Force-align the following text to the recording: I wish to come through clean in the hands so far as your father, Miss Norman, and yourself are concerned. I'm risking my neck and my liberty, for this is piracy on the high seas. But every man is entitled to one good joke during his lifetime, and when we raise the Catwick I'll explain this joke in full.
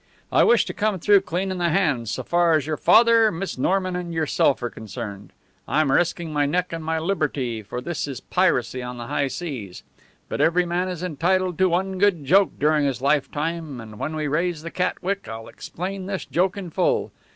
I 0.31 0.43
wish 0.43 0.65
to 0.65 0.73
come 0.73 0.97
through 0.99 1.21
clean 1.21 1.51
in 1.51 1.59
the 1.59 1.69
hands 1.69 2.09
so 2.09 2.23
far 2.23 2.53
as 2.53 2.65
your 2.65 2.75
father, 2.75 3.31
Miss 3.31 3.55
Norman, 3.55 3.95
and 3.95 4.11
yourself 4.11 4.63
are 4.63 4.69
concerned. 4.71 5.31
I'm 5.67 5.91
risking 5.91 6.33
my 6.33 6.47
neck 6.47 6.73
and 6.73 6.83
my 6.83 6.97
liberty, 6.97 7.61
for 7.61 7.81
this 7.81 8.07
is 8.07 8.19
piracy 8.19 8.81
on 8.81 8.97
the 8.97 9.05
high 9.05 9.27
seas. 9.27 9.83
But 10.27 10.41
every 10.41 10.65
man 10.65 10.89
is 10.89 11.03
entitled 11.03 11.59
to 11.59 11.69
one 11.69 11.99
good 11.99 12.25
joke 12.25 12.53
during 12.59 12.83
his 12.85 12.99
lifetime, 13.03 13.79
and 13.79 13.99
when 13.99 14.15
we 14.15 14.25
raise 14.27 14.63
the 14.63 14.71
Catwick 14.71 15.27
I'll 15.27 15.47
explain 15.47 16.07
this 16.07 16.25
joke 16.25 16.57
in 16.57 16.71
full. 16.71 17.11